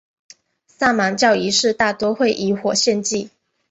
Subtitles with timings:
[0.65, 3.29] 萨满教仪式大多会以火献祭。